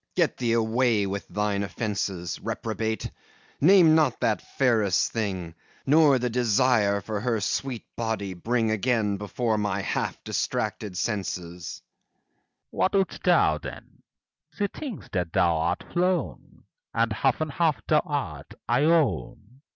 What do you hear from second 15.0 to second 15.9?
that thou art